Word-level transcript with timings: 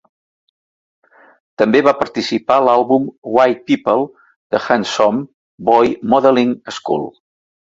També 1.61 1.81
va 1.87 1.93
participar 1.99 2.57
a 2.57 2.63
l'àlbum 2.69 3.05
"White 3.35 3.61
People" 3.69 4.09
de 4.57 4.63
Handsome 4.65 5.23
Boy 5.69 5.95
Modeling 6.15 6.57
School. 6.81 7.07